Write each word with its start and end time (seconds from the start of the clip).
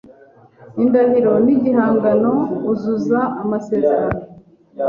indahiro 0.81 1.33
n’igihango 1.45 2.31
uzuza 2.71 3.19
amasezerano, 3.41 4.19